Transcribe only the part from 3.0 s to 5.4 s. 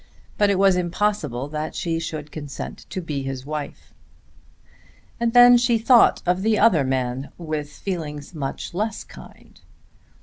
be his wife. And